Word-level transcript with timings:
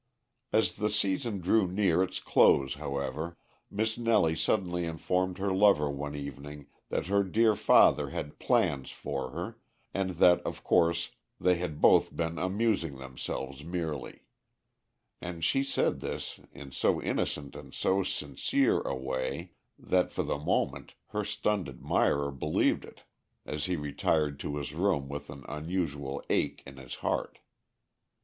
As 0.51 0.73
the 0.77 0.89
season 0.89 1.41
drew 1.41 1.67
near 1.67 2.01
its 2.01 2.19
close, 2.19 2.73
however, 2.73 3.37
Miss 3.69 3.99
Nellie 3.99 4.35
suddenly 4.35 4.83
informed 4.85 5.37
her 5.37 5.53
lover 5.53 5.91
one 5.91 6.15
evening 6.15 6.65
that 6.89 7.05
her 7.05 7.23
dear 7.23 7.53
father 7.53 8.09
had 8.09 8.39
"plans" 8.39 8.89
for 8.89 9.29
her, 9.29 9.59
and 9.93 10.17
that 10.17 10.41
of 10.41 10.63
course 10.63 11.11
they 11.39 11.57
had 11.57 11.81
both 11.81 12.15
been 12.15 12.39
amusing 12.39 12.95
themselves 12.95 13.63
merely; 13.63 14.23
and 15.21 15.45
she 15.45 15.61
said 15.63 15.99
this 15.99 16.39
in 16.51 16.71
so 16.71 16.99
innocent 16.99 17.55
and 17.55 17.71
so 17.75 18.01
sincere 18.01 18.81
a 18.81 18.95
way 18.95 19.51
that 19.77 20.09
for 20.11 20.23
the 20.23 20.39
moment 20.39 20.95
her 21.09 21.23
stunned 21.23 21.69
admirer 21.69 22.31
believed 22.31 22.85
it 22.85 23.03
as 23.45 23.65
he 23.65 23.75
retired 23.75 24.39
to 24.39 24.55
his 24.55 24.73
room 24.73 25.07
with 25.07 25.29
an 25.29 25.45
unusual 25.47 26.23
ache 26.31 26.63
in 26.65 26.77
his 26.77 26.95
heart. 27.05 27.37